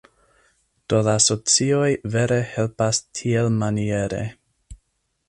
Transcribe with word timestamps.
Do 0.93 1.01
la 1.07 1.13
socioj 1.25 1.91
vere 2.15 2.39
helpas 2.55 3.03
tielmaniere. 3.21 4.23